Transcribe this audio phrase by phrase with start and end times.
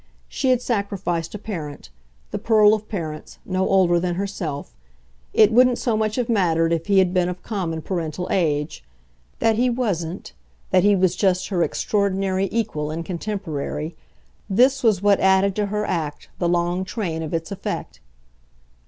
[0.27, 1.91] She had sacrificed a parent,
[2.31, 4.73] the pearl of parents, no older than herself:
[5.31, 8.83] it wouldn't so much have mattered if he had been of common parental age.
[9.37, 10.33] That he wasn't,
[10.71, 13.95] that he was just her extraordinary equal and contemporary,
[14.49, 17.99] this was what added to her act the long train of its effect.